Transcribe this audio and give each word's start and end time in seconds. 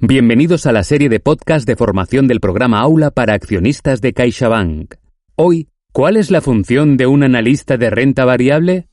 Bienvenidos 0.00 0.66
a 0.66 0.72
la 0.72 0.84
serie 0.84 1.08
de 1.08 1.18
podcast 1.18 1.66
de 1.66 1.74
formación 1.74 2.28
del 2.28 2.38
programa 2.38 2.78
Aula 2.78 3.10
para 3.10 3.34
accionistas 3.34 4.00
de 4.00 4.12
CaixaBank. 4.12 4.94
Hoy, 5.34 5.70
¿cuál 5.90 6.16
es 6.16 6.30
la 6.30 6.40
función 6.40 6.96
de 6.96 7.08
un 7.08 7.24
analista 7.24 7.76
de 7.76 7.90
renta 7.90 8.24
variable? 8.24 8.86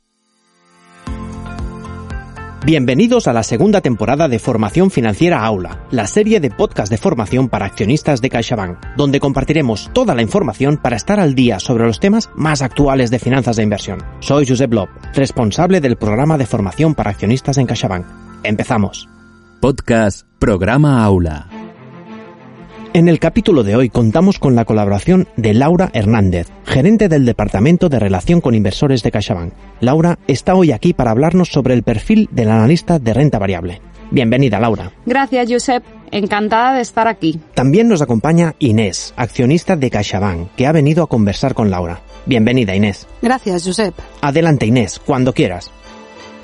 Bienvenidos 2.65 3.27
a 3.27 3.33
la 3.33 3.43
segunda 3.43 3.81
temporada 3.81 4.27
de 4.27 4.39
Formación 4.39 4.89
Financiera 4.89 5.45
Aula, 5.45 5.85
la 5.91 6.07
serie 6.07 6.39
de 6.39 6.49
podcast 6.49 6.89
de 6.89 6.97
formación 6.97 7.49
para 7.49 7.67
accionistas 7.67 8.19
de 8.19 8.31
CaixaBank, 8.31 8.79
donde 8.97 9.19
compartiremos 9.19 9.91
toda 9.93 10.15
la 10.15 10.23
información 10.23 10.77
para 10.77 10.95
estar 10.95 11.19
al 11.19 11.35
día 11.35 11.59
sobre 11.59 11.85
los 11.85 11.99
temas 11.99 12.31
más 12.33 12.63
actuales 12.63 13.11
de 13.11 13.19
finanzas 13.19 13.57
de 13.57 13.63
inversión. 13.63 13.99
Soy 14.21 14.47
Josep 14.47 14.73
Lob, 14.73 14.89
responsable 15.13 15.81
del 15.81 15.97
programa 15.97 16.39
de 16.39 16.47
formación 16.47 16.95
para 16.95 17.11
accionistas 17.11 17.59
en 17.59 17.67
CaixaBank. 17.67 18.07
Empezamos. 18.41 19.07
Podcast 19.59 20.27
Programa 20.39 21.03
Aula. 21.03 21.47
En 22.93 23.07
el 23.07 23.19
capítulo 23.19 23.63
de 23.63 23.75
hoy 23.75 23.89
contamos 23.89 24.39
con 24.39 24.55
la 24.55 24.65
colaboración 24.65 25.27
de 25.35 25.53
Laura 25.53 25.89
Hernández, 25.93 26.47
gerente 26.65 27.09
del 27.09 27.25
Departamento 27.25 27.89
de 27.89 27.99
Relación 27.99 28.41
con 28.41 28.55
Inversores 28.55 29.03
de 29.03 29.11
CaixaBank. 29.11 29.53
Laura 29.81 30.19
está 30.27 30.55
hoy 30.55 30.71
aquí 30.71 30.93
para 30.93 31.11
hablarnos 31.11 31.49
sobre 31.49 31.73
el 31.73 31.83
perfil 31.83 32.29
del 32.31 32.49
analista 32.49 32.99
de 32.99 33.13
renta 33.13 33.39
variable. 33.39 33.81
Bienvenida, 34.11 34.59
Laura. 34.59 34.91
Gracias, 35.05 35.51
Josep. 35.51 35.83
Encantada 36.11 36.75
de 36.75 36.81
estar 36.81 37.07
aquí. 37.07 37.39
También 37.53 37.87
nos 37.87 38.01
acompaña 38.01 38.55
Inés, 38.59 39.13
accionista 39.17 39.75
de 39.75 39.89
CaixaBank, 39.89 40.51
que 40.55 40.67
ha 40.67 40.71
venido 40.71 41.03
a 41.03 41.07
conversar 41.07 41.53
con 41.53 41.71
Laura. 41.71 42.01
Bienvenida, 42.25 42.75
Inés. 42.75 43.07
Gracias, 43.21 43.65
Josep. 43.65 43.93
Adelante, 44.21 44.65
Inés, 44.65 44.99
cuando 45.03 45.33
quieras. 45.33 45.71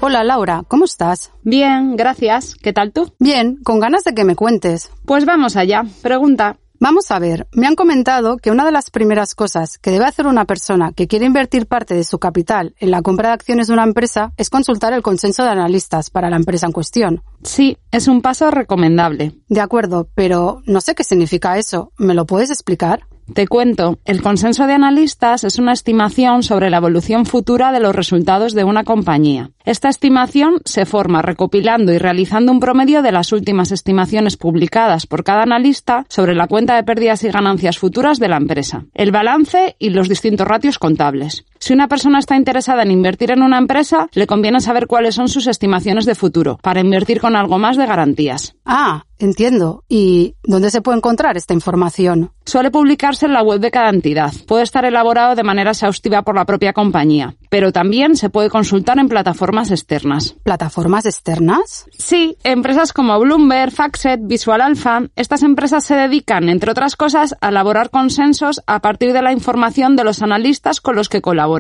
Hola 0.04 0.23
Laura, 0.23 0.64
¿cómo 0.68 0.86
estás? 0.86 1.32
Bien, 1.44 1.96
gracias. 1.96 2.55
¿Qué 2.55 2.73
tal 2.73 2.91
tú? 2.91 3.14
Bien, 3.20 3.58
con 3.64 3.80
ganas 3.80 4.04
de 4.04 4.16
que 4.16 4.24
me 4.24 4.36
cuentes. 4.36 4.90
Pues 5.05 5.26
vamos 5.26 5.55
allá. 5.55 5.84
Pregunta. 6.02 6.58
Vamos 6.80 7.12
a 7.12 7.20
ver, 7.20 7.48
me 7.54 7.68
han 7.68 7.76
comentado 7.76 8.38
que 8.38 8.50
una 8.50 8.66
de 8.66 8.72
las 8.72 8.90
primeras 8.90 9.35
cosas 9.35 9.77
que 9.77 9.91
debe 9.91 10.05
hacer 10.05 10.26
una 10.26 10.46
persona 10.46 10.91
que 10.94 11.07
quiere 11.07 11.27
invertir 11.27 11.68
parte 11.68 11.94
de 11.94 12.04
su 12.04 12.18
capital 12.18 12.74
en 12.79 12.90
la 12.90 13.04
compra 13.04 13.27
de 13.27 13.35
acciones 13.35 13.68
de 13.68 13.74
una 13.74 13.84
empresa 13.84 14.34
es 14.38 14.49
consultar 14.49 14.91
el 14.94 15.04
consenso 15.04 15.44
de 15.44 15.49
analistas 15.49 16.10
para 16.10 16.32
la 16.32 16.38
empresa 16.38 16.66
en 16.66 16.72
cuestión. 16.72 17.22
Sí, 17.44 17.77
es 17.91 18.07
un 18.07 18.24
paso 18.24 18.49
recomendable. 18.49 19.35
De 19.49 19.62
acuerdo, 19.62 20.10
pero 20.16 20.63
no 20.66 20.82
sé 20.82 20.96
qué 20.96 21.04
significa 21.04 21.60
eso. 21.60 21.91
¿Me 21.99 22.16
lo 22.16 22.26
puedes 22.26 22.49
explicar? 22.49 23.05
Te 23.34 23.48
cuento, 23.48 23.98
el 24.04 24.21
consenso 24.21 24.68
de 24.68 24.74
analistas 24.74 25.46
es 25.46 25.57
una 25.57 25.71
estimación 25.71 26.43
sobre 26.43 26.70
la 26.70 26.77
evolución 26.77 27.26
futura 27.26 27.71
de 27.71 27.79
los 27.79 27.96
resultados 27.96 28.54
de 28.54 28.65
una 28.65 28.84
compañía. 28.84 29.51
Esta 29.63 29.88
estimación 29.88 30.55
se 30.65 30.85
forma 30.85 31.21
recopilando 31.21 31.93
y 31.93 31.98
realizando 31.98 32.51
un 32.51 32.60
promedio 32.60 33.01
de 33.01 33.13
las 33.13 33.32
últimas 33.32 33.71
estimaciones 33.71 34.35
publicadas 34.35 35.07
por 35.07 35.23
cada 35.23 35.43
analista 35.43 36.05
sobre 36.10 36.35
la 36.35 36.48
cuenta 36.48 36.76
de 36.76 36.84
pérdidas 36.84 37.23
y 37.23 37.29
ganancias 37.29 37.77
futuras 37.77 38.20
de 38.20 38.27
la 38.27 38.38
empresa, 38.38 38.85
el 38.93 39.12
balance 39.12 39.76
y 39.79 39.91
los 39.91 40.10
distintos 40.10 40.48
ratios 40.48 40.77
contables. 40.77 41.45
Si 41.62 41.73
una 41.73 41.87
persona 41.87 42.17
está 42.17 42.35
interesada 42.35 42.81
en 42.81 42.90
invertir 42.90 43.29
en 43.29 43.43
una 43.43 43.59
empresa, 43.59 44.09
le 44.13 44.26
conviene 44.26 44.59
saber 44.62 44.87
cuáles 44.87 45.13
son 45.13 45.29
sus 45.29 45.45
estimaciones 45.45 46.07
de 46.07 46.15
futuro, 46.15 46.57
para 46.63 46.79
invertir 46.79 47.21
con 47.21 47.35
algo 47.35 47.59
más 47.59 47.77
de 47.77 47.85
garantías. 47.85 48.55
Ah, 48.65 49.05
entiendo. 49.20 49.84
¿Y 49.87 50.34
dónde 50.43 50.71
se 50.71 50.82
puede 50.82 50.98
encontrar 50.98 51.37
esta 51.37 51.54
información? 51.54 52.32
Suele 52.48 52.71
publicarse 52.71 53.27
en 53.27 53.34
la 53.34 53.43
web 53.43 53.59
de 53.59 53.70
cada 53.70 53.89
entidad. 53.89 54.34
Puede 54.48 54.63
estar 54.63 54.85
elaborado 54.85 55.35
de 55.35 55.43
manera 55.43 55.70
exhaustiva 55.70 56.23
por 56.23 56.35
la 56.35 56.45
propia 56.45 56.73
compañía, 56.73 57.35
pero 57.51 57.71
también 57.71 58.15
se 58.15 58.32
puede 58.32 58.49
consultar 58.49 58.98
en 58.98 59.07
plataformas 59.07 59.70
externas. 59.70 60.35
¿Plataformas 60.41 61.05
externas? 61.05 61.85
Sí, 61.91 62.37
empresas 62.43 62.91
como 62.91 63.20
Bloomberg, 63.20 63.71
Factset, 63.71 64.19
Visual 64.23 64.62
Alpha. 64.62 65.03
Estas 65.16 65.44
empresas 65.44 65.84
se 65.84 65.94
dedican, 65.94 66.50
entre 66.50 66.72
otras 66.72 66.95
cosas, 66.95 67.35
a 67.39 67.50
elaborar 67.50 67.91
consensos 67.91 68.63
a 68.66 68.79
partir 68.79 69.13
de 69.13 69.22
la 69.22 69.31
información 69.31 69.95
de 69.95 70.03
los 70.03 70.23
analistas 70.23 70.81
con 70.81 70.95
los 70.95 71.07
que 71.07 71.22
colaboran. 71.22 71.50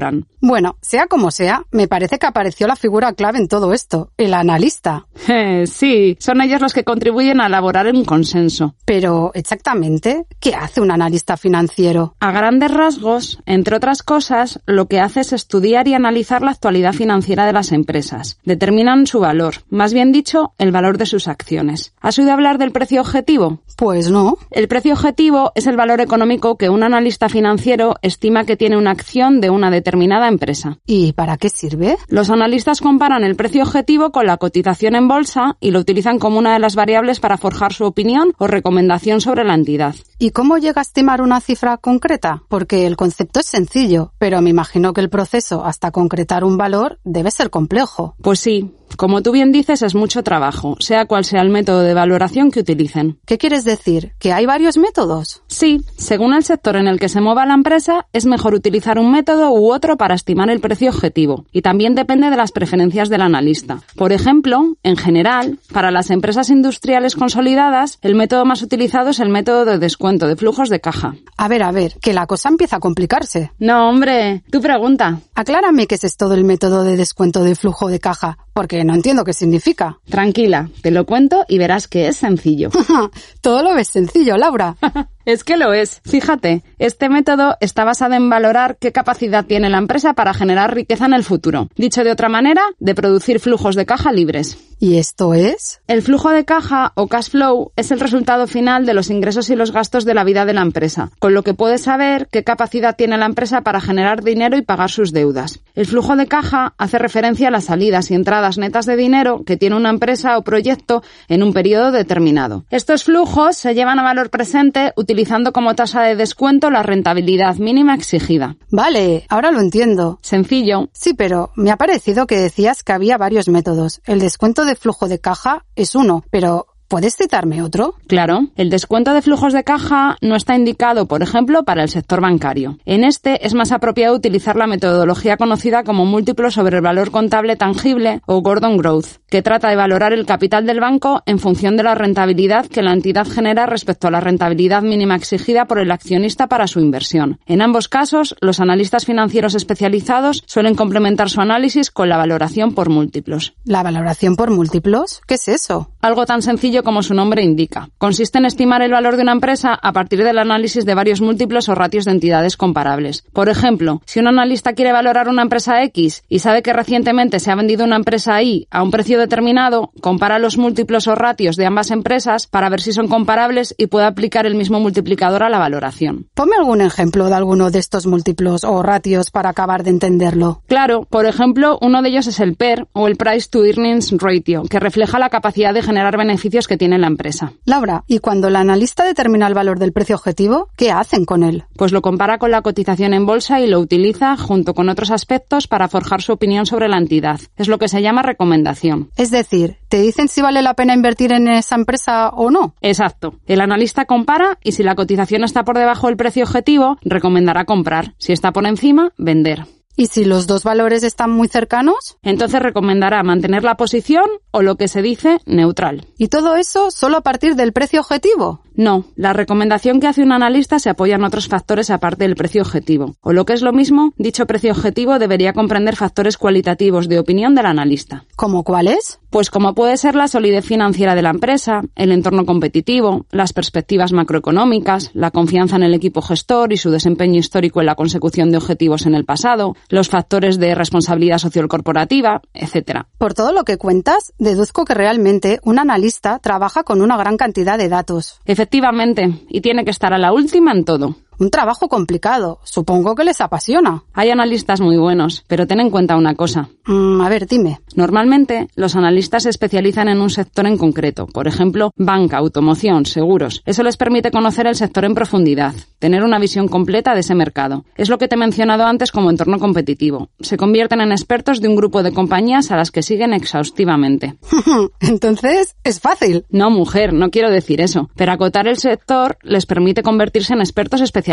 Bueno, 0.41 0.77
sea 0.81 1.07
como 1.07 1.31
sea, 1.31 1.65
me 1.71 1.87
parece 1.87 2.17
que 2.17 2.25
apareció 2.25 2.67
la 2.67 2.75
figura 2.75 3.13
clave 3.13 3.39
en 3.39 3.47
todo 3.47 3.73
esto, 3.73 4.11
el 4.17 4.33
analista. 4.33 5.07
sí, 5.65 6.17
son 6.19 6.41
ellos 6.41 6.61
los 6.61 6.73
que 6.73 6.83
contribuyen 6.83 7.41
a 7.41 7.47
elaborar 7.47 7.87
un 7.87 8.05
consenso. 8.05 8.75
Pero, 8.85 9.31
exactamente, 9.33 10.25
¿qué 10.39 10.55
hace 10.55 10.81
un 10.81 10.91
analista 10.91 11.37
financiero? 11.37 12.15
A 12.19 12.31
grandes 12.31 12.71
rasgos, 12.71 13.39
entre 13.45 13.75
otras 13.75 14.03
cosas, 14.03 14.59
lo 14.65 14.87
que 14.87 14.99
hace 14.99 15.21
es 15.21 15.33
estudiar 15.33 15.87
y 15.87 15.93
analizar 15.93 16.41
la 16.41 16.51
actualidad 16.51 16.93
financiera 16.93 17.45
de 17.45 17.53
las 17.53 17.71
empresas. 17.71 18.37
Determinan 18.43 19.07
su 19.07 19.19
valor, 19.19 19.55
más 19.69 19.93
bien 19.93 20.11
dicho, 20.11 20.53
el 20.57 20.71
valor 20.71 20.97
de 20.97 21.05
sus 21.05 21.27
acciones. 21.27 21.93
¿Has 22.01 22.17
oído 22.19 22.31
hablar 22.31 22.57
del 22.57 22.71
precio 22.71 23.01
objetivo? 23.01 23.59
Pues 23.77 24.09
no. 24.11 24.37
El 24.51 24.67
precio 24.67 24.93
objetivo 24.93 25.51
es 25.55 25.67
el 25.67 25.77
valor 25.77 26.01
económico 26.01 26.57
que 26.57 26.69
un 26.69 26.83
analista 26.83 27.29
financiero 27.29 27.95
estima 28.01 28.45
que 28.45 28.57
tiene 28.57 28.77
una 28.77 28.91
acción 28.91 29.41
de 29.41 29.49
una 29.49 29.71
determinada 29.81 30.27
empresa. 30.27 30.77
¿Y 30.85 31.13
para 31.13 31.37
qué 31.37 31.49
sirve? 31.49 31.97
Los 32.07 32.29
analistas 32.29 32.81
comparan 32.81 33.23
el 33.23 33.35
precio 33.35 33.63
objetivo 33.63 34.11
con 34.11 34.27
la 34.27 34.37
cotización 34.37 34.95
en 34.95 35.07
bolsa 35.07 35.57
y 35.59 35.71
lo 35.71 35.79
utilizan 35.79 36.19
como 36.19 36.39
una 36.39 36.53
de 36.53 36.59
las 36.59 36.75
variables 36.75 37.19
para 37.19 37.37
forjar 37.37 37.73
su 37.73 37.85
opinión 37.85 38.33
o 38.37 38.47
recomendación 38.47 39.21
sobre 39.21 39.43
la 39.43 39.55
entidad. 39.55 39.95
¿Y 40.19 40.31
cómo 40.31 40.59
llega 40.59 40.81
a 40.81 40.83
estimar 40.83 41.21
una 41.21 41.41
cifra 41.41 41.77
concreta? 41.77 42.43
Porque 42.47 42.85
el 42.85 42.95
concepto 42.95 43.39
es 43.39 43.47
sencillo, 43.47 44.13
pero 44.19 44.39
me 44.41 44.51
imagino 44.51 44.93
que 44.93 45.01
el 45.01 45.09
proceso 45.09 45.65
hasta 45.65 45.91
concretar 45.91 46.43
un 46.43 46.57
valor 46.57 46.99
debe 47.03 47.31
ser 47.31 47.49
complejo. 47.49 48.15
Pues 48.21 48.39
sí, 48.39 48.71
como 48.97 49.21
tú 49.21 49.31
bien 49.31 49.51
dices, 49.51 49.81
es 49.81 49.95
mucho 49.95 50.23
trabajo, 50.23 50.75
sea 50.79 51.05
cual 51.05 51.25
sea 51.25 51.41
el 51.41 51.49
método 51.49 51.81
de 51.81 51.93
valoración 51.93 52.51
que 52.51 52.61
utilicen. 52.61 53.19
¿Qué 53.25 53.37
quieres 53.37 53.63
decir? 53.63 54.13
¿Que 54.19 54.33
hay 54.33 54.45
varios 54.45 54.77
métodos? 54.77 55.43
Sí, 55.47 55.81
según 55.97 56.33
el 56.33 56.43
sector 56.43 56.75
en 56.75 56.87
el 56.87 56.99
que 56.99 57.09
se 57.09 57.21
mueva 57.21 57.45
la 57.45 57.53
empresa, 57.53 58.07
es 58.13 58.25
mejor 58.25 58.53
utilizar 58.53 58.99
un 58.99 59.11
método 59.11 59.51
u 59.51 59.71
otro 59.71 59.97
para 59.97 60.15
estimar 60.15 60.49
el 60.49 60.59
precio 60.59 60.89
objetivo, 60.89 61.45
y 61.51 61.61
también 61.61 61.95
depende 61.95 62.29
de 62.29 62.37
las 62.37 62.51
preferencias 62.51 63.09
del 63.09 63.21
analista. 63.21 63.81
Por 63.95 64.11
ejemplo, 64.11 64.75
en 64.83 64.97
general, 64.97 65.59
para 65.71 65.91
las 65.91 66.09
empresas 66.09 66.49
industriales 66.49 67.15
consolidadas, 67.15 67.99
el 68.01 68.15
método 68.15 68.45
más 68.45 68.61
utilizado 68.61 69.09
es 69.09 69.19
el 69.19 69.29
método 69.29 69.65
de 69.65 69.79
descuento 69.79 70.27
de 70.27 70.35
flujos 70.35 70.69
de 70.69 70.81
caja. 70.81 71.15
A 71.37 71.47
ver, 71.47 71.63
a 71.63 71.71
ver, 71.71 71.95
que 72.01 72.13
la 72.13 72.27
cosa 72.27 72.49
empieza 72.49 72.77
a 72.77 72.79
complicarse. 72.79 73.51
No, 73.59 73.89
hombre, 73.89 74.43
tu 74.51 74.61
pregunta. 74.61 75.19
Aclárame 75.35 75.87
qué 75.87 75.95
es 75.95 76.03
esto 76.03 76.29
del 76.29 76.43
método 76.43 76.83
de 76.83 76.97
descuento 76.97 77.43
de 77.43 77.55
flujo 77.55 77.87
de 77.87 77.99
caja, 77.99 78.37
porque 78.53 78.83
no 78.83 78.93
entiendo 78.93 79.23
qué 79.23 79.33
significa. 79.33 79.99
Tranquila, 80.09 80.69
te 80.81 80.91
lo 80.91 81.05
cuento 81.05 81.45
y 81.47 81.57
verás 81.57 81.87
que 81.87 82.07
es 82.07 82.17
sencillo. 82.17 82.69
Todo 83.41 83.63
lo 83.63 83.75
ves 83.75 83.87
sencillo, 83.87 84.37
Laura. 84.37 84.75
Es 85.23 85.43
que 85.43 85.55
lo 85.55 85.71
es. 85.71 86.01
Fíjate, 86.03 86.63
este 86.79 87.07
método 87.07 87.55
está 87.59 87.83
basado 87.83 88.15
en 88.15 88.27
valorar 88.27 88.77
qué 88.79 88.91
capacidad 88.91 89.45
tiene 89.45 89.69
la 89.69 89.77
empresa 89.77 90.13
para 90.13 90.33
generar 90.33 90.73
riqueza 90.73 91.05
en 91.05 91.13
el 91.13 91.23
futuro. 91.23 91.67
Dicho 91.75 92.03
de 92.03 92.11
otra 92.11 92.27
manera, 92.27 92.63
de 92.79 92.95
producir 92.95 93.39
flujos 93.39 93.75
de 93.75 93.85
caja 93.85 94.11
libres. 94.11 94.57
¿Y 94.83 94.97
esto 94.97 95.35
es? 95.35 95.79
El 95.85 96.01
flujo 96.01 96.31
de 96.31 96.43
caja 96.43 96.91
o 96.95 97.05
cash 97.05 97.29
flow 97.29 97.71
es 97.75 97.91
el 97.91 97.99
resultado 97.99 98.47
final 98.47 98.83
de 98.87 98.95
los 98.95 99.11
ingresos 99.11 99.51
y 99.51 99.55
los 99.55 99.71
gastos 99.71 100.05
de 100.05 100.15
la 100.15 100.23
vida 100.23 100.43
de 100.43 100.53
la 100.53 100.63
empresa, 100.63 101.11
con 101.19 101.35
lo 101.35 101.43
que 101.43 101.53
puedes 101.53 101.83
saber 101.83 102.27
qué 102.31 102.43
capacidad 102.43 102.95
tiene 102.95 103.19
la 103.19 103.27
empresa 103.27 103.61
para 103.61 103.79
generar 103.79 104.23
dinero 104.23 104.57
y 104.57 104.63
pagar 104.63 104.89
sus 104.89 105.11
deudas. 105.11 105.59
El 105.75 105.85
flujo 105.85 106.15
de 106.15 106.25
caja 106.25 106.73
hace 106.79 106.97
referencia 106.97 107.49
a 107.49 107.51
las 107.51 107.65
salidas 107.65 108.09
y 108.09 108.15
entradas 108.15 108.57
netas 108.57 108.87
de 108.87 108.95
dinero 108.95 109.43
que 109.45 109.55
tiene 109.55 109.75
una 109.75 109.91
empresa 109.91 110.35
o 110.35 110.41
proyecto 110.41 111.03
en 111.27 111.43
un 111.43 111.53
periodo 111.53 111.91
determinado. 111.91 112.65
Estos 112.71 113.03
flujos 113.03 113.57
se 113.57 113.75
llevan 113.75 113.99
a 113.99 114.03
valor 114.03 114.31
presente 114.31 114.93
utilizando 114.95 115.53
como 115.53 115.75
tasa 115.75 116.01
de 116.01 116.15
descuento 116.15 116.71
la 116.71 116.81
rentabilidad 116.81 117.57
mínima 117.57 117.93
exigida. 117.93 118.55
Vale, 118.71 119.27
ahora 119.29 119.51
lo 119.51 119.59
entiendo. 119.59 120.17
Sencillo. 120.23 120.89
Sí, 120.91 121.13
pero 121.13 121.51
me 121.55 121.69
ha 121.69 121.77
parecido 121.77 122.25
que 122.25 122.39
decías 122.39 122.81
que 122.81 122.93
había 122.93 123.19
varios 123.19 123.47
métodos. 123.47 124.01
El 124.07 124.19
descuento 124.19 124.65
de 124.65 124.70
flujo 124.75 125.07
de 125.07 125.19
caja 125.19 125.65
es 125.75 125.95
uno, 125.95 126.23
pero 126.29 126.67
¿Puedes 126.91 127.15
citarme 127.15 127.63
otro? 127.63 127.95
Claro. 128.07 128.47
El 128.57 128.69
descuento 128.69 129.13
de 129.13 129.21
flujos 129.21 129.53
de 129.53 129.63
caja 129.63 130.17
no 130.19 130.35
está 130.35 130.57
indicado, 130.57 131.05
por 131.05 131.23
ejemplo, 131.23 131.63
para 131.63 131.83
el 131.83 131.87
sector 131.87 132.19
bancario. 132.19 132.79
En 132.83 133.05
este 133.05 133.47
es 133.47 133.53
más 133.53 133.71
apropiado 133.71 134.13
utilizar 134.13 134.57
la 134.57 134.67
metodología 134.67 135.37
conocida 135.37 135.85
como 135.85 136.05
múltiplo 136.05 136.51
sobre 136.51 136.75
el 136.75 136.83
valor 136.83 137.09
contable 137.09 137.55
tangible 137.55 138.19
o 138.25 138.41
Gordon 138.41 138.75
Growth, 138.75 139.21
que 139.29 139.41
trata 139.41 139.69
de 139.69 139.77
valorar 139.77 140.11
el 140.11 140.25
capital 140.25 140.65
del 140.65 140.81
banco 140.81 141.23
en 141.25 141.39
función 141.39 141.77
de 141.77 141.83
la 141.83 141.95
rentabilidad 141.95 142.65
que 142.65 142.81
la 142.81 142.91
entidad 142.91 143.25
genera 143.25 143.67
respecto 143.67 144.09
a 144.09 144.11
la 144.11 144.19
rentabilidad 144.19 144.81
mínima 144.81 145.15
exigida 145.15 145.67
por 145.67 145.79
el 145.79 145.91
accionista 145.91 146.47
para 146.47 146.67
su 146.67 146.81
inversión. 146.81 147.39
En 147.45 147.61
ambos 147.61 147.87
casos, 147.87 148.35
los 148.41 148.59
analistas 148.59 149.05
financieros 149.05 149.55
especializados 149.55 150.43
suelen 150.45 150.75
complementar 150.75 151.29
su 151.29 151.39
análisis 151.39 151.89
con 151.89 152.09
la 152.09 152.17
valoración 152.17 152.73
por 152.73 152.89
múltiplos. 152.89 153.53
¿La 153.63 153.81
valoración 153.81 154.35
por 154.35 154.51
múltiplos? 154.51 155.21
¿Qué 155.25 155.35
es 155.35 155.47
eso? 155.47 155.90
Algo 156.01 156.25
tan 156.25 156.41
sencillo 156.41 156.83
como 156.83 157.03
su 157.03 157.13
nombre 157.13 157.43
indica. 157.43 157.89
Consiste 157.99 158.39
en 158.39 158.45
estimar 158.45 158.81
el 158.81 158.91
valor 158.91 159.17
de 159.17 159.21
una 159.21 159.33
empresa 159.33 159.73
a 159.73 159.93
partir 159.93 160.23
del 160.23 160.39
análisis 160.39 160.83
de 160.83 160.95
varios 160.95 161.21
múltiplos 161.21 161.69
o 161.69 161.75
ratios 161.75 162.05
de 162.05 162.11
entidades 162.11 162.57
comparables. 162.57 163.23
Por 163.33 163.49
ejemplo, 163.49 164.01
si 164.05 164.19
un 164.19 164.27
analista 164.27 164.73
quiere 164.73 164.93
valorar 164.93 165.29
una 165.29 165.43
empresa 165.43 165.83
X 165.83 166.23
y 166.27 166.39
sabe 166.39 166.63
que 166.63 166.73
recientemente 166.73 167.39
se 167.39 167.51
ha 167.51 167.55
vendido 167.55 167.85
una 167.85 167.97
empresa 167.97 168.41
Y 168.41 168.67
a 168.71 168.81
un 168.81 168.89
precio 168.89 169.19
determinado, 169.19 169.91
compara 170.01 170.39
los 170.39 170.57
múltiplos 170.57 171.07
o 171.07 171.13
ratios 171.13 171.55
de 171.55 171.67
ambas 171.67 171.91
empresas 171.91 172.47
para 172.47 172.69
ver 172.69 172.81
si 172.81 172.93
son 172.93 173.07
comparables 173.07 173.75
y 173.77 173.85
puede 173.85 174.07
aplicar 174.07 174.47
el 174.47 174.55
mismo 174.55 174.79
multiplicador 174.79 175.43
a 175.43 175.49
la 175.49 175.59
valoración. 175.59 176.27
Ponme 176.33 176.55
algún 176.57 176.81
ejemplo 176.81 177.27
de 177.27 177.35
alguno 177.35 177.69
de 177.69 177.77
estos 177.77 178.07
múltiplos 178.07 178.63
o 178.63 178.81
ratios 178.81 179.29
para 179.29 179.49
acabar 179.49 179.83
de 179.83 179.91
entenderlo. 179.91 180.63
Claro, 180.65 181.05
por 181.07 181.27
ejemplo, 181.27 181.77
uno 181.79 182.01
de 182.01 182.09
ellos 182.09 182.25
es 182.25 182.39
el 182.39 182.55
PER 182.55 182.87
o 182.93 183.07
el 183.07 183.17
Price 183.17 183.49
to 183.51 183.63
Earnings 183.63 184.11
Ratio, 184.17 184.63
que 184.63 184.79
refleja 184.79 185.19
la 185.19 185.29
capacidad 185.29 185.75
de 185.75 185.90
generar 185.91 186.15
beneficios 186.15 186.69
que 186.69 186.77
tiene 186.77 186.97
la 186.97 187.07
empresa. 187.07 187.51
Laura, 187.65 188.05
¿y 188.07 188.19
cuando 188.19 188.47
el 188.47 188.55
analista 188.55 189.03
determina 189.03 189.45
el 189.45 189.53
valor 189.53 189.77
del 189.77 189.91
precio 189.91 190.15
objetivo, 190.15 190.69
qué 190.77 190.89
hacen 190.89 191.25
con 191.25 191.43
él? 191.43 191.65
Pues 191.75 191.91
lo 191.91 192.01
compara 192.01 192.37
con 192.37 192.49
la 192.49 192.61
cotización 192.61 193.13
en 193.13 193.25
bolsa 193.25 193.59
y 193.59 193.67
lo 193.67 193.81
utiliza 193.81 194.37
junto 194.37 194.73
con 194.73 194.87
otros 194.87 195.11
aspectos 195.11 195.67
para 195.67 195.89
forjar 195.89 196.21
su 196.21 196.31
opinión 196.31 196.65
sobre 196.65 196.87
la 196.87 196.97
entidad. 196.97 197.41
Es 197.57 197.67
lo 197.67 197.77
que 197.77 197.89
se 197.89 198.01
llama 198.01 198.21
recomendación. 198.21 199.09
Es 199.17 199.31
decir, 199.31 199.79
¿te 199.89 200.01
dicen 200.01 200.29
si 200.29 200.41
vale 200.41 200.61
la 200.61 200.75
pena 200.75 200.93
invertir 200.93 201.33
en 201.33 201.49
esa 201.49 201.75
empresa 201.75 202.29
o 202.29 202.49
no? 202.49 202.73
Exacto. 202.79 203.35
El 203.45 203.59
analista 203.59 204.05
compara 204.05 204.59
y 204.63 204.71
si 204.71 204.83
la 204.83 204.95
cotización 204.95 205.43
está 205.43 205.65
por 205.65 205.77
debajo 205.77 206.07
del 206.07 206.15
precio 206.15 206.45
objetivo, 206.45 206.97
recomendará 207.01 207.65
comprar. 207.65 208.13
Si 208.17 208.31
está 208.31 208.53
por 208.53 208.65
encima, 208.65 209.11
vender. 209.17 209.65
¿Y 209.95 210.07
si 210.07 210.25
los 210.25 210.47
dos 210.47 210.63
valores 210.63 211.03
están 211.03 211.31
muy 211.31 211.47
cercanos? 211.47 212.17
Entonces 212.23 212.61
recomendará 212.61 213.23
mantener 213.23 213.63
la 213.63 213.75
posición 213.75 214.25
o 214.51 214.61
lo 214.61 214.75
que 214.75 214.87
se 214.87 215.01
dice 215.01 215.39
neutral. 215.45 216.07
¿Y 216.17 216.27
todo 216.27 216.55
eso 216.55 216.91
solo 216.91 217.17
a 217.17 217.21
partir 217.21 217.55
del 217.55 217.73
precio 217.73 218.01
objetivo? 218.01 218.61
No, 218.73 219.05
la 219.15 219.33
recomendación 219.33 219.99
que 219.99 220.07
hace 220.07 220.23
un 220.23 220.31
analista 220.31 220.79
se 220.79 220.89
apoya 220.89 221.15
en 221.15 221.23
otros 221.23 221.47
factores 221.47 221.89
aparte 221.89 222.23
del 222.23 222.35
precio 222.35 222.61
objetivo. 222.61 223.15
O 223.21 223.33
lo 223.33 223.45
que 223.45 223.53
es 223.53 223.61
lo 223.61 223.73
mismo, 223.73 224.13
dicho 224.17 224.47
precio 224.47 224.71
objetivo 224.71 225.19
debería 225.19 225.53
comprender 225.53 225.95
factores 225.95 226.37
cualitativos 226.37 227.09
de 227.09 227.19
opinión 227.19 227.53
del 227.53 227.65
analista. 227.65 228.25
¿Cómo 228.35 228.63
cuáles? 228.63 229.19
Pues 229.29 229.49
como 229.49 229.75
puede 229.75 229.97
ser 229.97 230.15
la 230.15 230.27
solidez 230.27 230.65
financiera 230.65 231.15
de 231.15 231.21
la 231.21 231.29
empresa, 231.29 231.83
el 231.95 232.11
entorno 232.11 232.45
competitivo, 232.45 233.25
las 233.31 233.53
perspectivas 233.53 234.13
macroeconómicas, 234.13 235.11
la 235.13 235.31
confianza 235.31 235.75
en 235.75 235.83
el 235.83 235.93
equipo 235.93 236.21
gestor 236.21 236.73
y 236.73 236.77
su 236.77 236.91
desempeño 236.91 237.39
histórico 237.39 237.81
en 237.81 237.85
la 237.85 237.95
consecución 237.95 238.51
de 238.51 238.57
objetivos 238.57 239.05
en 239.05 239.15
el 239.15 239.25
pasado, 239.25 239.75
los 239.89 240.09
factores 240.09 240.59
de 240.59 240.75
responsabilidad 240.75 241.37
social 241.37 241.67
corporativa, 241.67 242.41
etc. 242.53 243.03
Por 243.17 243.33
todo 243.33 243.51
lo 243.51 243.63
que 243.63 243.77
cuentas, 243.77 244.33
deduzco 244.37 244.85
que 244.85 244.93
realmente 244.93 245.59
un 245.63 245.79
analista 245.79 246.39
trabaja 246.39 246.83
con 246.83 247.01
una 247.01 247.17
gran 247.17 247.37
cantidad 247.37 247.77
de 247.77 247.89
datos. 247.89 248.39
Efectivamente, 248.45 249.45
y 249.49 249.61
tiene 249.61 249.83
que 249.85 249.91
estar 249.91 250.13
a 250.13 250.17
la 250.17 250.33
última 250.33 250.71
en 250.71 250.85
todo. 250.85 251.15
Un 251.41 251.49
trabajo 251.49 251.89
complicado. 251.89 252.59
Supongo 252.63 253.15
que 253.15 253.23
les 253.23 253.41
apasiona. 253.41 254.03
Hay 254.13 254.29
analistas 254.29 254.79
muy 254.79 254.97
buenos, 254.97 255.43
pero 255.47 255.65
ten 255.65 255.79
en 255.79 255.89
cuenta 255.89 256.15
una 256.15 256.35
cosa. 256.35 256.69
Mm, 256.85 257.19
a 257.19 257.29
ver, 257.29 257.47
dime. 257.47 257.79
Normalmente, 257.95 258.67
los 258.75 258.95
analistas 258.95 259.41
se 259.41 259.49
especializan 259.49 260.07
en 260.07 260.21
un 260.21 260.29
sector 260.29 260.67
en 260.67 260.77
concreto, 260.77 261.25
por 261.25 261.47
ejemplo, 261.47 261.93
banca, 261.95 262.37
automoción, 262.37 263.07
seguros. 263.07 263.63
Eso 263.65 263.81
les 263.81 263.97
permite 263.97 264.29
conocer 264.29 264.67
el 264.67 264.75
sector 264.75 265.03
en 265.03 265.15
profundidad, 265.15 265.73
tener 265.97 266.21
una 266.21 266.37
visión 266.37 266.67
completa 266.67 267.15
de 267.15 267.21
ese 267.21 267.33
mercado. 267.33 267.85
Es 267.95 268.09
lo 268.09 268.19
que 268.19 268.27
te 268.27 268.35
he 268.35 268.37
mencionado 268.37 268.85
antes 268.85 269.11
como 269.11 269.31
entorno 269.31 269.57
competitivo. 269.57 270.29
Se 270.41 270.57
convierten 270.57 271.01
en 271.01 271.11
expertos 271.11 271.59
de 271.59 271.69
un 271.69 271.75
grupo 271.75 272.03
de 272.03 272.13
compañías 272.13 272.69
a 272.69 272.77
las 272.77 272.91
que 272.91 273.01
siguen 273.01 273.33
exhaustivamente. 273.33 274.35
Entonces, 274.99 275.75
es 275.83 275.99
fácil. 275.99 276.45
No, 276.51 276.69
mujer, 276.69 277.13
no 277.13 277.31
quiero 277.31 277.49
decir 277.49 277.81
eso. 277.81 278.11
Pero 278.15 278.31
acotar 278.31 278.67
el 278.67 278.77
sector 278.77 279.39
les 279.41 279.65
permite 279.65 280.03
convertirse 280.03 280.53
en 280.53 280.59
expertos 280.59 281.01
especializados 281.01 281.30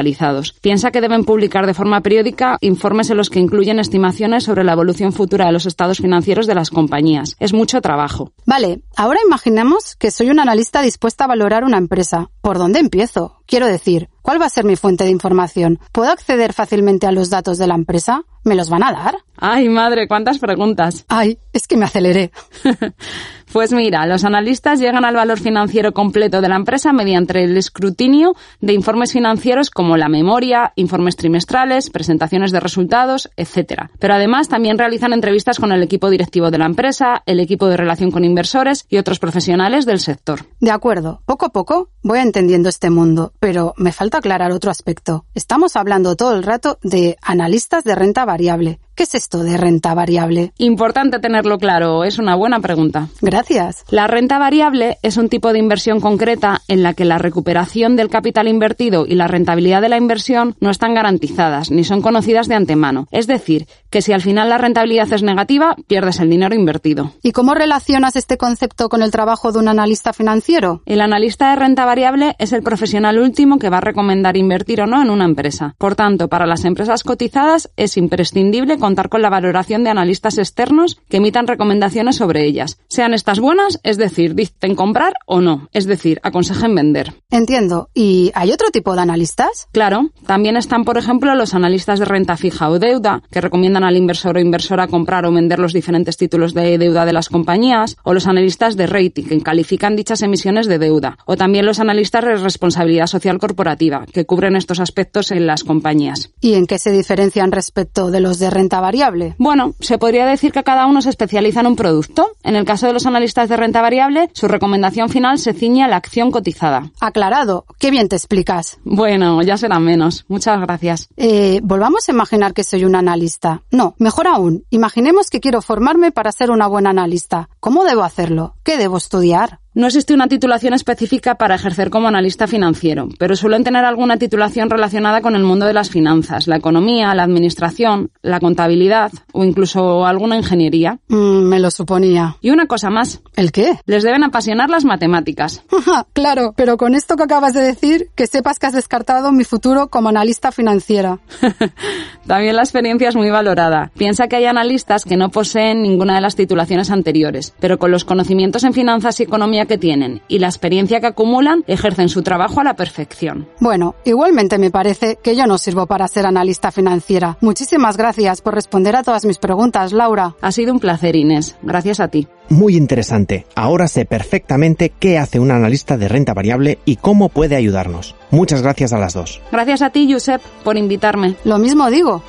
Piensa 0.60 0.90
que 0.90 1.00
deben 1.00 1.24
publicar 1.24 1.66
de 1.66 1.74
forma 1.74 2.00
periódica 2.00 2.58
informes 2.60 3.10
en 3.10 3.16
los 3.16 3.30
que 3.30 3.40
incluyen 3.40 3.78
estimaciones 3.78 4.44
sobre 4.44 4.64
la 4.64 4.72
evolución 4.72 5.12
futura 5.12 5.46
de 5.46 5.52
los 5.52 5.66
estados 5.66 5.98
financieros 5.98 6.46
de 6.46 6.54
las 6.54 6.70
compañías. 6.70 7.36
Es 7.38 7.52
mucho 7.52 7.80
trabajo. 7.80 8.32
Vale, 8.46 8.80
ahora 8.96 9.20
imaginemos 9.24 9.96
que 9.96 10.10
soy 10.10 10.30
un 10.30 10.40
analista 10.40 10.82
dispuesta 10.82 11.24
a 11.24 11.28
valorar 11.28 11.64
una 11.64 11.78
empresa. 11.78 12.30
¿Por 12.40 12.58
dónde 12.58 12.80
empiezo? 12.80 13.37
Quiero 13.48 13.66
decir, 13.66 14.10
¿cuál 14.20 14.38
va 14.38 14.44
a 14.44 14.50
ser 14.50 14.66
mi 14.66 14.76
fuente 14.76 15.04
de 15.04 15.10
información? 15.10 15.80
¿Puedo 15.92 16.10
acceder 16.10 16.52
fácilmente 16.52 17.06
a 17.06 17.12
los 17.12 17.30
datos 17.30 17.56
de 17.56 17.66
la 17.66 17.76
empresa? 17.76 18.26
¿Me 18.44 18.54
los 18.54 18.68
van 18.68 18.82
a 18.82 18.92
dar? 18.92 19.16
Ay, 19.40 19.68
madre, 19.68 20.08
cuántas 20.08 20.38
preguntas. 20.38 21.04
Ay, 21.08 21.38
es 21.52 21.66
que 21.66 21.76
me 21.76 21.84
aceleré. 21.84 22.32
pues 23.52 23.72
mira, 23.72 24.04
los 24.06 24.24
analistas 24.24 24.80
llegan 24.80 25.04
al 25.04 25.14
valor 25.14 25.38
financiero 25.38 25.92
completo 25.92 26.40
de 26.40 26.48
la 26.48 26.56
empresa 26.56 26.92
mediante 26.92 27.42
el 27.44 27.56
escrutinio 27.56 28.34
de 28.60 28.72
informes 28.72 29.12
financieros 29.12 29.70
como 29.70 29.96
la 29.96 30.08
memoria, 30.08 30.72
informes 30.76 31.16
trimestrales, 31.16 31.90
presentaciones 31.90 32.52
de 32.52 32.60
resultados, 32.60 33.30
etc. 33.36 33.84
Pero 33.98 34.14
además 34.14 34.48
también 34.48 34.78
realizan 34.78 35.12
entrevistas 35.12 35.58
con 35.58 35.72
el 35.72 35.82
equipo 35.82 36.10
directivo 36.10 36.50
de 36.50 36.58
la 36.58 36.66
empresa, 36.66 37.22
el 37.26 37.40
equipo 37.40 37.68
de 37.68 37.76
relación 37.76 38.10
con 38.10 38.24
inversores 38.24 38.86
y 38.88 38.98
otros 38.98 39.20
profesionales 39.20 39.86
del 39.86 40.00
sector. 40.00 40.46
De 40.60 40.70
acuerdo, 40.70 41.22
poco 41.26 41.46
a 41.46 41.52
poco 41.52 41.90
voy 42.02 42.18
entendiendo 42.20 42.68
este 42.68 42.90
mundo, 42.90 43.32
pero 43.40 43.74
me 43.76 43.92
falta 43.92 44.18
aclarar 44.18 44.52
otro 44.52 44.70
aspecto. 44.70 45.24
Estamos 45.34 45.76
hablando 45.76 46.16
todo 46.16 46.34
el 46.34 46.42
rato 46.42 46.78
de 46.82 47.16
analistas 47.22 47.84
de 47.84 47.94
renta 47.94 48.24
variable. 48.24 48.80
¿Qué 48.98 49.04
es 49.04 49.14
esto 49.14 49.44
de 49.44 49.56
renta 49.56 49.94
variable? 49.94 50.52
Importante 50.58 51.20
tenerlo 51.20 51.58
claro, 51.58 52.02
es 52.02 52.18
una 52.18 52.34
buena 52.34 52.58
pregunta. 52.58 53.06
Gracias. 53.20 53.84
La 53.90 54.08
renta 54.08 54.40
variable 54.40 54.98
es 55.04 55.16
un 55.16 55.28
tipo 55.28 55.52
de 55.52 55.60
inversión 55.60 56.00
concreta 56.00 56.62
en 56.66 56.82
la 56.82 56.94
que 56.94 57.04
la 57.04 57.16
recuperación 57.16 57.94
del 57.94 58.08
capital 58.08 58.48
invertido 58.48 59.06
y 59.06 59.14
la 59.14 59.28
rentabilidad 59.28 59.82
de 59.82 59.88
la 59.88 59.98
inversión 59.98 60.56
no 60.58 60.70
están 60.70 60.94
garantizadas 60.94 61.70
ni 61.70 61.84
son 61.84 62.02
conocidas 62.02 62.48
de 62.48 62.56
antemano. 62.56 63.06
Es 63.12 63.28
decir, 63.28 63.68
que 63.88 64.02
si 64.02 64.12
al 64.12 64.20
final 64.20 64.48
la 64.48 64.58
rentabilidad 64.58 65.12
es 65.12 65.22
negativa, 65.22 65.76
pierdes 65.86 66.18
el 66.18 66.28
dinero 66.28 66.56
invertido. 66.56 67.12
¿Y 67.22 67.30
cómo 67.30 67.54
relacionas 67.54 68.16
este 68.16 68.36
concepto 68.36 68.88
con 68.88 69.02
el 69.02 69.12
trabajo 69.12 69.52
de 69.52 69.60
un 69.60 69.68
analista 69.68 70.12
financiero? 70.12 70.82
El 70.86 71.02
analista 71.02 71.50
de 71.50 71.56
renta 71.56 71.84
variable 71.84 72.34
es 72.40 72.52
el 72.52 72.64
profesional 72.64 73.20
último 73.20 73.60
que 73.60 73.70
va 73.70 73.78
a 73.78 73.82
recomendar 73.82 74.36
invertir 74.36 74.80
o 74.80 74.88
no 74.88 75.00
en 75.00 75.10
una 75.10 75.24
empresa. 75.24 75.76
Por 75.78 75.94
tanto, 75.94 76.26
para 76.26 76.48
las 76.48 76.64
empresas 76.64 77.04
cotizadas 77.04 77.70
es 77.76 77.96
imprescindible 77.96 78.76
contar 78.88 79.10
con 79.10 79.20
la 79.20 79.28
valoración 79.28 79.84
de 79.84 79.90
analistas 79.90 80.38
externos 80.38 80.98
que 81.10 81.18
emitan 81.18 81.46
recomendaciones 81.46 82.16
sobre 82.16 82.46
ellas. 82.46 82.78
Sean 82.88 83.12
estas 83.12 83.38
buenas, 83.38 83.80
es 83.82 83.98
decir, 83.98 84.34
dicten 84.34 84.74
comprar 84.74 85.12
o 85.26 85.42
no, 85.42 85.68
es 85.74 85.84
decir, 85.84 86.20
aconsejen 86.22 86.74
vender. 86.74 87.12
Entiendo. 87.30 87.90
¿Y 87.92 88.30
hay 88.34 88.50
otro 88.50 88.70
tipo 88.70 88.94
de 88.94 89.02
analistas? 89.02 89.68
Claro. 89.72 90.08
También 90.26 90.56
están, 90.56 90.86
por 90.86 90.96
ejemplo, 90.96 91.34
los 91.34 91.52
analistas 91.52 91.98
de 91.98 92.06
renta 92.06 92.38
fija 92.38 92.70
o 92.70 92.78
deuda, 92.78 93.22
que 93.30 93.42
recomiendan 93.42 93.84
al 93.84 93.98
inversor 93.98 94.38
o 94.38 94.40
inversora 94.40 94.88
comprar 94.88 95.26
o 95.26 95.32
vender 95.32 95.58
los 95.58 95.74
diferentes 95.74 96.16
títulos 96.16 96.54
de 96.54 96.78
deuda 96.78 97.04
de 97.04 97.12
las 97.12 97.28
compañías, 97.28 97.98
o 98.04 98.14
los 98.14 98.26
analistas 98.26 98.74
de 98.78 98.86
rating, 98.86 99.24
que 99.24 99.42
califican 99.42 99.96
dichas 99.96 100.22
emisiones 100.22 100.66
de 100.66 100.78
deuda, 100.78 101.18
o 101.26 101.36
también 101.36 101.66
los 101.66 101.78
analistas 101.78 102.24
de 102.24 102.36
responsabilidad 102.36 103.06
social 103.06 103.38
corporativa, 103.38 104.06
que 104.10 104.24
cubren 104.24 104.56
estos 104.56 104.80
aspectos 104.80 105.30
en 105.30 105.46
las 105.46 105.62
compañías. 105.62 106.30
¿Y 106.40 106.54
en 106.54 106.66
qué 106.66 106.78
se 106.78 106.90
diferencian 106.90 107.52
respecto 107.52 108.10
de 108.10 108.20
los 108.20 108.38
de 108.38 108.48
renta 108.48 108.77
variable? 108.80 109.34
Bueno, 109.38 109.74
se 109.80 109.98
podría 109.98 110.26
decir 110.26 110.52
que 110.52 110.62
cada 110.62 110.86
uno 110.86 111.02
se 111.02 111.10
especializa 111.10 111.60
en 111.60 111.66
un 111.66 111.76
producto. 111.76 112.32
En 112.42 112.56
el 112.56 112.64
caso 112.64 112.86
de 112.86 112.92
los 112.92 113.06
analistas 113.06 113.48
de 113.48 113.56
renta 113.56 113.82
variable, 113.82 114.30
su 114.32 114.48
recomendación 114.48 115.08
final 115.08 115.38
se 115.38 115.52
ciñe 115.52 115.84
a 115.84 115.88
la 115.88 115.96
acción 115.96 116.30
cotizada. 116.30 116.90
Aclarado. 117.00 117.64
Qué 117.78 117.90
bien 117.90 118.08
te 118.08 118.16
explicas. 118.16 118.78
Bueno, 118.84 119.42
ya 119.42 119.56
será 119.56 119.78
menos. 119.78 120.24
Muchas 120.28 120.60
gracias. 120.60 121.08
Eh, 121.16 121.60
volvamos 121.62 122.08
a 122.08 122.12
imaginar 122.12 122.54
que 122.54 122.64
soy 122.64 122.84
un 122.84 122.94
analista. 122.94 123.62
No, 123.70 123.94
mejor 123.98 124.26
aún, 124.26 124.64
imaginemos 124.70 125.30
que 125.30 125.40
quiero 125.40 125.62
formarme 125.62 126.12
para 126.12 126.32
ser 126.32 126.50
una 126.50 126.66
buena 126.66 126.90
analista. 126.90 127.48
¿Cómo 127.60 127.84
debo 127.84 128.02
hacerlo? 128.02 128.54
¿Qué 128.64 128.76
debo 128.76 128.96
estudiar? 128.96 129.60
No 129.78 129.86
existe 129.86 130.12
una 130.12 130.26
titulación 130.26 130.74
específica 130.74 131.36
para 131.36 131.54
ejercer 131.54 131.88
como 131.88 132.08
analista 132.08 132.48
financiero, 132.48 133.08
pero 133.16 133.36
suelen 133.36 133.62
tener 133.62 133.84
alguna 133.84 134.16
titulación 134.16 134.70
relacionada 134.70 135.20
con 135.20 135.36
el 135.36 135.44
mundo 135.44 135.66
de 135.66 135.72
las 135.72 135.88
finanzas, 135.88 136.48
la 136.48 136.56
economía, 136.56 137.14
la 137.14 137.22
administración, 137.22 138.10
la 138.20 138.40
contabilidad 138.40 139.12
o 139.30 139.44
incluso 139.44 140.04
alguna 140.04 140.36
ingeniería. 140.36 140.98
Mm, 141.06 141.44
me 141.44 141.60
lo 141.60 141.70
suponía. 141.70 142.34
Y 142.40 142.50
una 142.50 142.66
cosa 142.66 142.90
más. 142.90 143.22
¿El 143.36 143.52
qué? 143.52 143.78
Les 143.86 144.02
deben 144.02 144.24
apasionar 144.24 144.68
las 144.68 144.84
matemáticas. 144.84 145.62
claro, 146.12 146.54
pero 146.56 146.76
con 146.76 146.96
esto 146.96 147.14
que 147.14 147.22
acabas 147.22 147.54
de 147.54 147.60
decir, 147.60 148.08
que 148.16 148.26
sepas 148.26 148.58
que 148.58 148.66
has 148.66 148.72
descartado 148.72 149.30
mi 149.30 149.44
futuro 149.44 149.90
como 149.90 150.08
analista 150.08 150.50
financiera. 150.50 151.20
También 152.26 152.56
la 152.56 152.62
experiencia 152.62 153.10
es 153.10 153.14
muy 153.14 153.30
valorada. 153.30 153.92
Piensa 153.96 154.26
que 154.26 154.34
hay 154.34 154.46
analistas 154.46 155.04
que 155.04 155.16
no 155.16 155.28
poseen 155.28 155.82
ninguna 155.82 156.16
de 156.16 156.20
las 156.20 156.34
titulaciones 156.34 156.90
anteriores, 156.90 157.54
pero 157.60 157.78
con 157.78 157.92
los 157.92 158.04
conocimientos 158.04 158.64
en 158.64 158.72
finanzas 158.72 159.20
y 159.20 159.22
economía 159.22 159.67
que 159.68 159.78
tienen 159.78 160.22
y 160.26 160.40
la 160.40 160.48
experiencia 160.48 161.00
que 161.00 161.06
acumulan 161.06 161.62
ejercen 161.68 162.08
su 162.08 162.22
trabajo 162.22 162.60
a 162.60 162.64
la 162.64 162.74
perfección. 162.74 163.46
Bueno, 163.60 163.94
igualmente 164.04 164.58
me 164.58 164.72
parece 164.72 165.18
que 165.22 165.36
yo 165.36 165.46
no 165.46 165.58
sirvo 165.58 165.86
para 165.86 166.08
ser 166.08 166.26
analista 166.26 166.72
financiera. 166.72 167.38
Muchísimas 167.40 167.96
gracias 167.96 168.40
por 168.40 168.54
responder 168.54 168.96
a 168.96 169.04
todas 169.04 169.24
mis 169.24 169.38
preguntas, 169.38 169.92
Laura. 169.92 170.34
Ha 170.40 170.50
sido 170.50 170.72
un 170.72 170.80
placer, 170.80 171.14
Inés. 171.14 171.56
Gracias 171.62 172.00
a 172.00 172.08
ti. 172.08 172.26
Muy 172.48 172.76
interesante. 172.76 173.46
Ahora 173.54 173.88
sé 173.88 174.06
perfectamente 174.06 174.90
qué 174.98 175.18
hace 175.18 175.38
un 175.38 175.50
analista 175.50 175.98
de 175.98 176.08
renta 176.08 176.32
variable 176.32 176.78
y 176.84 176.96
cómo 176.96 177.28
puede 177.28 177.56
ayudarnos. 177.56 178.16
Muchas 178.30 178.62
gracias 178.62 178.92
a 178.92 178.98
las 178.98 179.14
dos. 179.14 179.40
Gracias 179.52 179.82
a 179.82 179.90
ti, 179.90 180.10
Josep, 180.10 180.40
por 180.64 180.76
invitarme. 180.76 181.36
Lo 181.44 181.58
mismo 181.58 181.90
digo. 181.90 182.22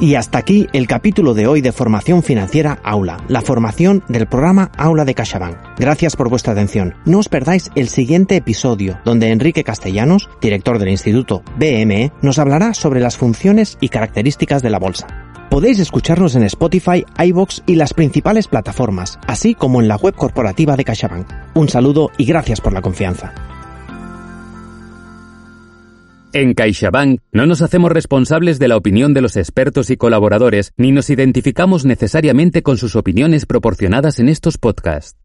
Y 0.00 0.14
hasta 0.14 0.38
aquí 0.38 0.66
el 0.72 0.86
capítulo 0.86 1.34
de 1.34 1.46
hoy 1.46 1.60
de 1.60 1.72
Formación 1.72 2.22
Financiera 2.22 2.78
Aula, 2.82 3.18
la 3.28 3.42
formación 3.42 4.02
del 4.08 4.26
programa 4.26 4.70
Aula 4.78 5.04
de 5.04 5.14
CaixaBank. 5.14 5.58
Gracias 5.78 6.16
por 6.16 6.30
vuestra 6.30 6.54
atención. 6.54 6.94
No 7.04 7.18
os 7.18 7.28
perdáis 7.28 7.70
el 7.74 7.90
siguiente 7.90 8.36
episodio, 8.36 8.98
donde 9.04 9.30
Enrique 9.30 9.62
Castellanos, 9.62 10.30
director 10.40 10.78
del 10.78 10.88
Instituto 10.88 11.42
BME, 11.58 12.12
nos 12.22 12.38
hablará 12.38 12.72
sobre 12.72 13.00
las 13.00 13.18
funciones 13.18 13.76
y 13.82 13.90
características 13.90 14.62
de 14.62 14.70
la 14.70 14.78
bolsa. 14.78 15.06
Podéis 15.50 15.78
escucharnos 15.80 16.34
en 16.34 16.44
Spotify, 16.44 17.04
iVoox 17.18 17.60
y 17.66 17.74
las 17.74 17.92
principales 17.92 18.48
plataformas, 18.48 19.18
así 19.26 19.54
como 19.54 19.82
en 19.82 19.88
la 19.88 19.96
web 19.96 20.14
corporativa 20.14 20.76
de 20.76 20.84
CaixaBank. 20.84 21.26
Un 21.52 21.68
saludo 21.68 22.10
y 22.16 22.24
gracias 22.24 22.62
por 22.62 22.72
la 22.72 22.80
confianza. 22.80 23.34
En 26.32 26.54
CaixaBank 26.54 27.22
no 27.32 27.44
nos 27.46 27.60
hacemos 27.60 27.90
responsables 27.90 28.60
de 28.60 28.68
la 28.68 28.76
opinión 28.76 29.14
de 29.14 29.20
los 29.20 29.36
expertos 29.36 29.90
y 29.90 29.96
colaboradores 29.96 30.72
ni 30.76 30.92
nos 30.92 31.10
identificamos 31.10 31.84
necesariamente 31.84 32.62
con 32.62 32.76
sus 32.76 32.94
opiniones 32.94 33.46
proporcionadas 33.46 34.20
en 34.20 34.28
estos 34.28 34.56
podcasts. 34.56 35.18